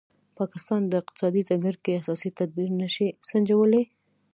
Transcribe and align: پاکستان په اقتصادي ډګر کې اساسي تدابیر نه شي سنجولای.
پاکستان 0.37 0.81
په 0.89 0.95
اقتصادي 1.01 1.41
ډګر 1.49 1.75
کې 1.83 1.91
اساسي 2.01 2.29
تدابیر 2.37 2.69
نه 2.81 2.87
شي 2.95 3.07
سنجولای. 3.29 3.83